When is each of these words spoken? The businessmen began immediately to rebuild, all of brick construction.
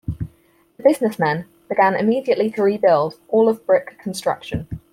The 0.77 0.83
businessmen 0.83 1.45
began 1.69 1.93
immediately 1.93 2.49
to 2.53 2.63
rebuild, 2.63 3.19
all 3.27 3.47
of 3.47 3.67
brick 3.67 3.99
construction. 3.99 4.81